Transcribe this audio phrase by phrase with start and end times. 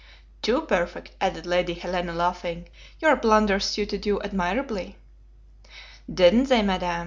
[0.41, 2.67] "Too perfect," added Lady Helena, laughing;
[3.01, 4.97] "your blunders suited you admirably."
[6.11, 6.99] "Didn't they, Madam?